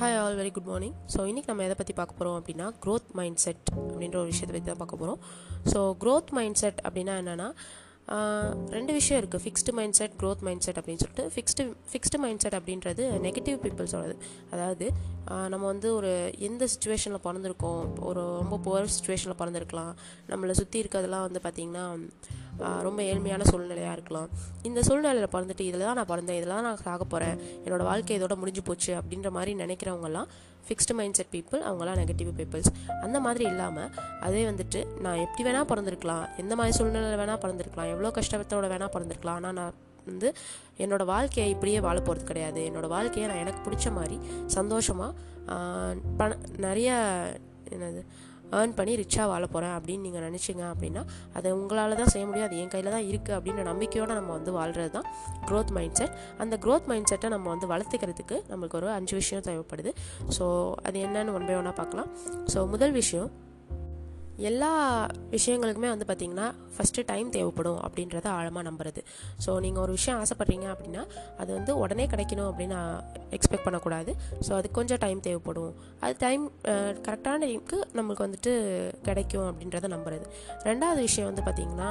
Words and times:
Hi 0.00 0.18
all 0.18 0.36
very 0.38 0.50
good 0.50 0.68
morning 0.68 0.94
so 1.14 1.20
இன்றைக்கி 1.26 1.48
நம்ம 1.48 1.64
எதை 1.64 1.74
பற்றி 1.76 1.94
பார்க்க 1.94 2.14
போகிறோம் 2.14 2.36
அப்படின்னா 2.38 2.66
க்ரோத் 2.84 3.08
மைண்ட் 3.12 3.40
செட் 3.40 3.66
அப்படின்ற 3.80 4.16
ஒரு 4.16 4.28
விஷயத்தை 4.30 4.52
பற்றி 4.52 4.68
தான் 4.68 4.78
பார்க்க 4.78 5.00
போகிறோம் 5.02 5.18
ஸோ 5.72 5.80
க்ரோத் 6.00 6.30
மைண்ட் 6.30 6.58
செட் 6.58 6.78
அப்படின்னா 6.84 7.14
என்னென்னா 7.20 7.48
ரெண்டு 8.70 8.92
விஷயம் 8.92 9.18
இருக்குது 9.20 9.42
fixed 9.44 9.72
mind 9.72 9.96
set 9.98 10.14
growth 10.20 10.44
mind 10.46 10.64
set 10.64 10.78
அப்படின்னு 10.78 11.02
சொல்லிட்டு 11.02 11.26
ஃபிக்ஸ்டு 11.34 11.66
ஃபிக்ஸ்டு 11.90 12.18
மைண்ட் 12.18 12.42
செட் 12.44 12.56
அப்படின்றது 12.58 13.04
நெகட்டிவ் 13.18 13.58
பீப்புள்ஸோடது 13.64 14.14
அதாவது 14.50 14.86
நம்ம 15.48 15.62
வந்து 15.66 15.90
ஒரு 15.94 16.12
எந்த 16.40 16.66
சுச்சுவேஷனில் 16.66 17.24
பிறந்திருக்கோம் 17.26 17.82
ஒரு 18.02 18.22
ரொம்ப 18.38 18.58
புவர் 18.64 18.92
சுச்சுவேஷனில் 18.96 19.38
பிறந்திருக்கலாம் 19.38 19.92
நம்மளை 20.28 20.56
சுற்றி 20.58 20.82
இருக்கிறதெல்லாம் 20.82 21.26
வந்து 21.28 21.42
பார்த்திங்கன்னா 21.42 21.86
ரொம்ப 22.86 23.00
ஏழ்மையான 23.10 23.42
சூழ்நிலையாக 23.50 23.96
இருக்கலாம். 23.96 24.28
இந்த 24.68 24.80
சூழ்நிலையில் 24.86 25.32
பிறந்துட்டு 25.34 25.64
இதில் 25.70 25.84
தான் 25.88 25.98
நான் 26.00 26.10
பிறந்தேன் 26.12 26.38
இதில் 26.40 26.54
தான் 26.54 26.66
நான் 26.68 26.80
சாக 26.86 27.04
போகிறேன் 27.04 27.36
என்னோடய 27.64 27.88
வாழ்க்கை 27.90 28.16
இதோட 28.18 28.36
முடிஞ்சு 28.42 28.62
போச்சு 28.68 28.92
அப்படின்ற 29.00 29.30
மாதிரி 29.36 29.54
நினைக்கிறவங்கலாம் 29.64 30.30
ஃபிக்ஸ்டு 30.66 30.94
மைண்ட் 30.98 31.18
செட் 31.18 31.32
பீப்புள் 31.34 31.60
அவங்களாம் 31.68 31.98
நெகட்டிவ் 32.00 32.32
பீப்புள்ஸ் 32.40 32.70
அந்த 33.04 33.20
மாதிரி 33.20 33.44
இல்லாமல் 33.44 33.90
அதே 34.20 34.42
வந்துட்டு 34.50 34.80
நான் 35.04 35.22
எப்படி 35.26 35.44
வேணால் 35.48 35.68
பிறந்திருக்கலாம் 35.70 36.24
எந்த 36.36 36.54
மாதிரி 36.60 36.76
சூழ்நிலையில் 36.78 37.20
வேணால் 37.22 37.42
பிறந்திருக்கலாம் 37.44 37.90
எவ்வளோ 37.94 38.12
கஷ்டத்தோட 38.18 38.68
வேணால் 38.74 38.92
பிறந்திருக்கலாம் 38.96 39.38
ஆனால் 39.40 39.56
நான் 39.60 39.78
வந்து 40.06 40.28
என்னோட 40.78 41.04
வாழ்க்கையை 41.04 41.48
இப்படியே 41.54 41.80
வாழ 41.86 41.98
போகிறது 42.00 42.26
கிடையாது. 42.26 42.60
என்னோட 42.68 42.86
வாழ்க்கையை 42.88 43.26
நான் 43.30 43.42
எனக்கு 43.44 43.60
பிடிச்ச 43.66 43.92
மாதிரி 43.92 44.18
சந்தோஷமாக 44.56 45.12
பண 46.16 46.36
நிறைய 46.66 46.90
என்னது 47.74 48.02
ஏர்ன் 48.58 48.74
பண்ணி 48.78 48.92
ரிச்சாக 49.02 49.26
வாழ 49.32 49.44
போகிறேன் 49.54 49.74
அப்படின்னு 49.78 50.04
நீங்கள் 50.06 50.24
நினச்சிங்க 50.26 50.64
அப்படின்னா 50.72 51.02
அதை 51.38 51.50
உங்களால் 51.58 51.98
தான் 52.00 52.12
செய்ய 52.14 52.24
முடியும். 52.30 52.46
அது 52.48 52.58
என் 52.62 52.72
கையில் 52.74 52.90
தான் 52.96 53.06
இருக்குது 53.10 53.36
அப்படின்ற 53.38 53.64
நம்பிக்கையோடு 53.70 54.18
நம்ம 54.20 54.32
வந்து 54.38 54.52
வாழ்கிறது 54.58 54.92
தான் 54.96 55.06
க்ரோத் 55.50 55.74
மைண்ட் 55.78 55.98
செட் 56.00 56.16
அந்த 56.44 56.56
க்ரோத் 56.64 56.88
மைண்ட் 56.92 57.10
செட்டை 57.12 57.30
நம்ம 57.36 57.48
வந்து 57.54 57.68
வளர்த்துக்கிறதுக்கு 57.74 58.38
நம்மளுக்கு 58.50 58.80
ஒரு 58.80 58.90
அஞ்சு 58.98 59.14
விஷயம் 59.20 59.46
தேவைப்படுது. 59.50 59.92
ஸோ 60.38 60.46
அது 60.88 60.98
என்னன்னு 61.08 61.36
ஒன் 61.38 61.48
பை 61.50 61.56
ஒன்னாக 61.60 61.76
பார்க்கலாம். 61.82 62.10
ஸோ 62.54 62.68
முதல் 62.74 62.96
விஷயம் 63.00 63.30
எல்லா 64.48 64.70
விஷயங்களுக்குமே 65.34 65.88
வந்து 65.92 66.06
பார்த்திங்கன்னா 66.08 66.46
ஃபஸ்ட்டு 66.74 67.04
டைம் 67.10 67.28
தேவைப்படும் 67.36 67.80
அப்படின்றத 67.86 68.26
ஆழமாக 68.38 68.64
நம்புறது. 68.68 69.00
ஸோ 69.44 69.50
நீங்கள் 69.64 69.82
ஒரு 69.84 69.92
விஷயம் 69.98 70.20
ஆசைப்பட்றீங்க 70.22 70.66
அப்படின்னா 70.74 71.02
அது 71.42 71.50
வந்து 71.58 71.72
உடனே 71.82 72.06
கிடைக்கணும் 72.12 72.48
அப்படின்னு 72.50 72.78
எக்ஸ்பெக்ட் 73.38 73.66
பண்ணக்கூடாது. 73.66 74.12
ஸோ 74.46 74.52
அதுக்கு 74.58 74.78
கொஞ்சம் 74.80 75.02
டைம் 75.04 75.20
தேவைப்படும். 75.26 75.74
அது 76.04 76.16
டைம் 76.24 76.44
கரெக்டான 77.08 77.38
டைமுக்கு 77.44 77.78
நம்மளுக்கு 77.98 78.26
வந்துட்டு 78.26 78.54
கிடைக்கும் 79.08 79.48
அப்படின்றத 79.50 79.90
நம்புறது. 79.96 80.26
ரெண்டாவது 80.70 81.02
விஷயம் 81.08 81.30
வந்து 81.30 81.44
பார்த்திங்கன்னா 81.48 81.90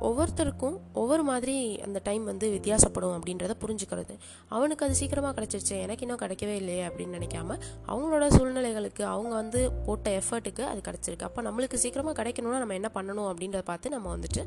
ஒவ்வொருத்தருக்கும் 0.00 0.76
ஒவ்வொரு 0.92 1.22
மாதிரி 1.22 1.54
அந்த 1.86 2.00
டைம் 2.04 2.24
வந்து 2.24 2.46
வித்தியாசப்படும் 2.54 3.14
அப்படின்றத 3.16 3.54
புரிஞ்சுக்கிறது. 3.62 4.14
அவனுக்கு 4.48 4.84
அது 4.86 4.94
சீக்கிரமாக 5.00 5.32
கிடச்சிருச்சு 5.38 5.76
எனக்கு 5.84 6.04
இன்னும் 6.06 6.20
கிடைக்கவே 6.22 6.54
இல்லையே 6.62 6.88
அப்படின்னு 6.88 7.18
நினைக்காம 7.18 7.56
அவங்களோட 7.86 8.26
சூழ்நிலைகளுக்கு 8.36 9.02
அவங்க 9.02 9.34
வந்து 9.34 9.62
போட்ட 9.86 10.10
எஃபர்ட்டுக்கு 10.20 10.64
அது 10.70 10.80
கிடச்சிருக்கு. 10.88 11.28
அப்போ 11.28 11.42
நம்மளுக்கு 11.42 11.82
சீக்கிரமாக 11.84 12.22
கிடைக்கணும்னா 12.22 12.60
நம்ம 12.64 12.74
என்ன 12.74 12.90
பண்ணணும் 12.94 13.30
அப்படின்றத 13.30 13.64
பார்த்து 13.72 13.94
நம்ம 13.96 14.16
வந்துட்டு 14.16 14.44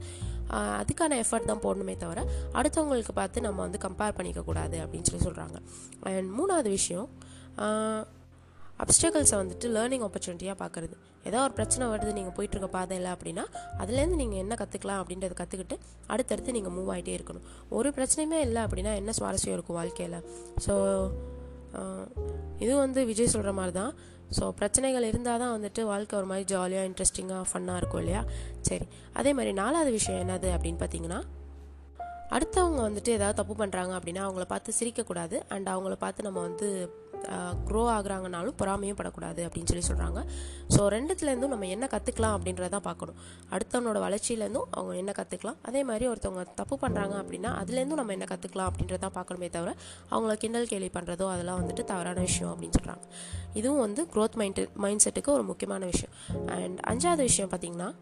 அதுக்கான 0.82 1.18
எஃபர்ட் 1.24 1.50
தான் 1.52 1.64
போடணுமே 1.66 1.98
தவிர 1.98 2.22
அடுத்தவங்களுக்கு 2.54 3.16
பார்த்து 3.22 3.42
நம்ம 3.42 3.62
வந்து 3.62 3.78
கம்பேர் 3.88 4.18
பண்ணிக்க 4.20 4.44
கூடாது 4.44 4.78
அப்படின்னு 4.86 5.10
சொல்லி 5.10 5.26
சொல்கிறாங்க 5.28 5.58
அண்ட் 6.14 6.32
மூணாவது 6.40 6.70
விஷயம் 6.70 7.10
அப்டக்கல்ஸை 8.84 9.38
வந்துட்டு 9.42 9.68
லேர்னிங் 9.76 10.04
ஆப்பர்ச்சுனிட்டியாக 10.08 10.58
பார்க்குறது 10.62 10.96
ஏதோ 11.30 11.40
ஒரு 11.46 11.54
பிரச்சனை 11.58 11.86
வருது 11.94 12.12
நீங்கள் 12.18 12.36
போயிட்டுருக்க 12.38 12.68
பாதையில் 12.76 13.10
அப்படின்னா 13.14 13.44
அதுலேருந்து 13.82 14.20
நீங்கள் 14.22 14.42
என்ன 14.44 14.54
கற்றுக்கலாம் 14.62 15.00
அப்படின்றத 15.02 15.34
கற்றுக்கிட்டு 15.42 15.76
அடுத்தடுத்து 16.14 16.56
நீங்கள் 16.58 16.74
மூவ் 16.76 16.92
ஆகிட்டே 16.94 17.14
இருக்கணும். 17.18 17.46
ஒரு 17.78 17.90
பிரச்சனையுமே 17.98 18.40
இல்லை 18.48 18.62
அப்படின்னா 18.68 18.94
என்ன 19.02 19.14
சுவாரஸ்யம் 19.20 19.56
இருக்கும் 19.58 19.80
வாழ்க்கையில்? 19.80 20.20
ஸோ 20.66 20.76
இது 22.64 22.72
வந்து 22.84 23.00
விஜய் 23.10 23.34
சொல்கிற 23.34 23.52
மாதிரி 23.60 23.74
தான் 23.80 23.92
ஸோ 24.38 24.46
பிரச்சனைகள் 24.60 25.10
இருந்தால் 25.10 25.42
தான் 25.44 25.54
வந்துட்டு 25.56 25.82
வாழ்க்கை 25.92 26.16
ஒரு 26.20 26.28
மாதிரி 26.32 26.46
ஜாலியாக 26.54 26.88
இன்ட்ரெஸ்டிங்காக 26.90 27.44
ஃபன்னாக 27.52 27.82
இருக்கும் 27.82 28.02
இல்லையா? 28.04 28.22
சரி 28.70 28.88
அதே 29.20 29.34
மாதிரி 29.40 29.54
நாலாவது 29.62 29.92
விஷயம் 29.98 30.22
என்னது 30.24 30.50
அப்படின்னு 30.56 30.82
பார்த்தீங்கன்னா 30.84 31.20
அடுத்தவங்க 32.38 32.82
வந்துட்டு 32.88 33.12
ஏதாவது 33.18 33.38
தப்பு 33.42 33.54
பண்ணுறாங்க 33.62 33.94
அப்படின்னா 34.00 34.24
அவங்கள 34.26 34.46
பார்த்து 34.54 34.80
சிரிக்கக்கூடாது. 34.80 35.38
அண்ட் 35.54 35.70
அவங்கள 35.76 35.96
பார்த்து 36.04 36.28
நம்ம 36.28 36.40
வந்து 36.48 36.68
க்ரோ 37.68 37.82
ஆகுறாங்கனாலும் 37.96 38.56
பொறாமையும் 38.58 38.96
படக்கூடாது 38.96 39.48
அப்படின்னு 39.48 39.72
சொல்லி 39.72 39.86
சொல்கிறாங்க 39.90 40.20
ஸோ 40.76 40.82
ரெண்டுத்துலேருந்தும் 40.96 41.54
நம்ம 41.54 41.66
என்ன 41.66 41.88
கற்றுக்கலாம் 41.92 42.36
அப்படின்றத 42.38 42.78
பார்க்கணும். 42.80 43.16
அடுத்தவனோட 43.52 44.00
வளர்ச்சியிலேருந்தும் 44.06 44.68
அவங்க 44.72 44.96
என்ன 44.96 45.12
கற்றுக்கலாம் 45.18 45.58
அதே 45.62 45.84
மாதிரி 45.84 46.08
ஒருத்தவங்க 46.10 46.46
தப்பு 46.56 46.78
பண்ணுறாங்க 46.82 47.16
அப்படின்னா 47.22 47.52
அதுலேருந்தும் 47.62 48.02
நம்ம 48.02 48.12
என்ன 48.12 48.28
கற்றுக்கலாம் 48.30 48.70
அப்படின்றத 48.72 49.10
பார்க்கணுமே 49.18 49.50
தவிர 49.50 49.76
அவங்கள 50.12 50.34
கிண்டல் 50.34 50.68
கேலி 50.68 50.90
பண்ணுறதோ 50.94 51.28
அதெல்லாம் 51.30 51.62
வந்துட்டு 51.62 51.84
தவறான 51.84 52.20
விஷயம் 52.20 52.52
அப்படின்னு 52.54 52.78
சொல்கிறாங்க 52.82 53.06
இதுவும் 53.54 53.80
வந்து 53.80 54.08
க்ரோத் 54.14 54.36
மைண்ட் 54.36 54.76
மைண்ட் 54.76 55.06
செட்டுக்கு 55.06 55.28
ஒரு 55.28 55.44
முக்கியமான 55.44 55.86
விஷயம். 55.86 56.16
அண்ட் 56.48 56.80
அஞ்சாவது 56.88 57.16
விஷயம் 57.16 57.50
பார்த்திங்கன்னா 57.50 57.94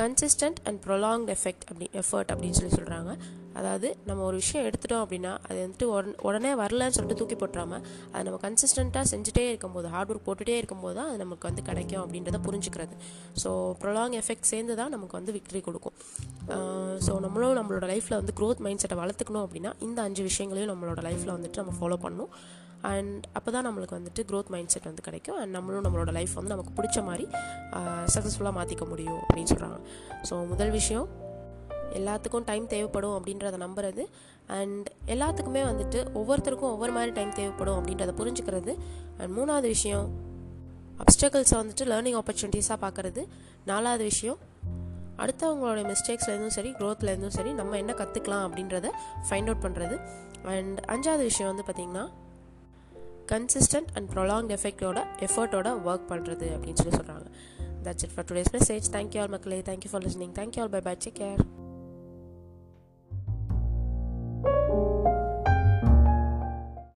கன்சிஸ்டன்ட் 0.00 0.58
அண்ட் 0.68 0.78
ப்ரொலாங்ட் 0.86 1.30
எஃபெக்ட் 1.36 1.64
அப்படி 1.70 1.86
எஃபர்ட் 2.00 2.30
அப்படின்னு 2.34 2.58
சொல்லி 2.58 2.74
சொல்கிறாங்க 2.78 3.12
அதாவது 3.58 3.88
நம்ம 4.08 4.20
ஒரு 4.28 4.36
விஷயம் 4.40 4.66
எடுத்துட்டோம் 4.68 5.02
அப்படின்னா 5.04 5.32
அது 5.46 5.56
வந்துட்டு 5.64 5.86
உடனே 5.94 6.12
உடனே 6.28 6.50
வரலன்னு 6.60 6.94
சொல்லிட்டு 6.96 7.18
தூக்கி 7.20 7.36
போட்டுறாம 7.40 7.72
அதை 8.12 8.22
நம்ம 8.26 8.38
கன்சிஸ்டண்ட்டாக 8.44 9.04
செஞ்சுட்டே 9.12 9.44
இருக்கும்போது 9.52 9.88
ஹார்ட் 9.94 10.12
ஒர்க் 10.12 10.26
போட்டுகிட்டே 10.28 10.56
இருக்கும்போது 10.60 10.94
தான் 10.98 11.08
அது 11.10 11.18
நமக்கு 11.24 11.48
வந்து 11.48 11.62
கிடைக்கும் 11.68 12.02
அப்படின்றத 12.04 12.40
புரிஞ்சுக்கிறது. 12.46 12.94
ஸோ 13.42 13.50
ப்ரொலாங் 13.82 14.16
எஃபெக்ட் 14.20 14.50
சேர்ந்து 14.52 14.76
தான் 14.80 14.94
நமக்கு 14.96 15.18
வந்து 15.18 15.34
விக்ட்ரி 15.38 15.62
கொடுக்கும். 15.68 15.96
ஸோ 17.06 17.14
நம்மளும் 17.26 17.58
நம்மளோட 17.60 17.88
லைஃப்பில் 17.92 18.18
வந்து 18.20 18.34
க்ரோத் 18.40 18.64
மைண்ட் 18.66 18.84
செட்டை 18.84 18.98
வளர்த்துக்கணும் 19.02 19.44
அப்படின்னா 19.46 19.72
இந்த 19.88 20.00
அஞ்சு 20.08 20.24
விஷயங்களையும் 20.30 20.72
நம்மளோட 20.72 21.02
லைஃப்பில் 21.08 21.36
வந்துட்டு 21.36 21.62
நம்ம 21.62 21.74
ஃபாலோ 21.80 21.98
பண்ணணும். 22.06 22.32
அண்ட் 22.82 23.26
அப்போ 23.32 23.50
தான் 23.50 23.66
நம்மளுக்கு 23.66 23.96
வந்துட்டு 23.98 24.24
க்ரோத் 24.30 24.48
மைண்ட் 24.48 24.68
செட் 24.68 24.84
வந்து 24.84 25.02
கிடைக்கும். 25.02 25.36
அண்ட் 25.36 25.52
நம்மளும் 25.52 25.84
நம்மளோட 25.86 26.12
லைஃப் 26.12 26.34
வந்து 26.34 26.52
நமக்கு 26.56 26.82
பிடிச்ச 26.82 27.04
மாதிரி 27.04 27.28
சக்ஸஸ்ஃபுல்லாக 28.14 28.54
மாற்றிக்க 28.58 28.88
முடியும் 28.88 29.20
அப்படின்னு 29.26 29.50
சொல்கிறாங்க 29.52 29.78
ஸோ 30.30 30.48
முதல் 30.48 30.70
விஷயம் 30.70 31.08
எல்லாத்துக்கும் 31.98 32.44
டைம் 32.44 32.66
தேவைப்படும் 32.66 33.14
அப்படின்றத 33.18 33.56
நம்புறது. 33.66 34.08
அண்ட் 34.46 34.88
எல்லாத்துக்குமே 35.06 35.62
வந்துட்டு 35.70 35.98
ஒவ்வொருத்தருக்கும் 36.14 36.72
ஒவ்வொரு 36.74 36.92
மாதிரி 36.92 37.12
டைம் 37.12 37.32
தேவைப்படும் 37.32 37.78
அப்படின்றத 37.80 38.12
புரிஞ்சுக்கிறது. 38.20 38.78
அண்ட் 39.18 39.38
மூணாவது 39.38 39.60
விஷயம் 39.60 40.28
அப்டக்கல்ஸை 40.98 41.56
வந்துட்டு 41.62 41.84
லேர்னிங் 41.92 42.18
ஆப்பர்ச்சுனிட்டிஸாக 42.20 42.78
பார்க்குறது 42.84 43.28
நாலாவது 43.64 44.04
விஷயம் 44.04 44.38
அடுத்தவங்களோட 45.18 45.92
மிஸ்டேக்ஸ்லேருந்தும் 45.92 46.56
சரி 46.56 46.70
க்ரோத்லேருந்தும் 46.70 47.36
சரி 47.36 47.52
நம்ம 47.52 47.76
என்ன 47.76 47.92
கற்றுக்கலாம் 47.92 48.44
அப்படின்றத 48.46 48.88
ஃபைண்ட் 49.28 49.48
அவுட் 49.50 49.64
பண்ணுறது 49.66 50.00
அண்ட் 50.44 50.80
அஞ்சாவது 50.80 51.16
விஷயம் 51.16 51.56
வந்து 51.56 51.64
பார்த்திங்கன்னா 51.66 52.08
கன்சிஸ்டன்ட் 53.30 53.90
அண்ட் 53.94 54.10
ப்ரொலாங் 54.10 54.50
எஃபெக்டோட 54.56 54.98
எஃபர்ட்டோட 55.18 55.68
ஒர்க் 55.88 56.06
பண்ணுறது 56.08 56.46
அப்படின்னு 56.56 56.78
சொல்லி 56.80 56.96
சொல்கிறாங்க 56.96 57.26
that's 57.84 58.04
it 58.04 58.14
for 58.14 58.24
today's 58.24 58.52
message 58.52 58.82
thank you 58.92 59.20
all 59.20 59.28
மக்களே. 59.28 59.60
Thank you 59.60 59.88
for 59.90 60.04
listening 60.04 60.34
thank you 60.38 60.60
all 60.60 60.68
bye 60.68 60.80
bye 60.80 60.96
take 61.04 61.18
care 61.18 61.42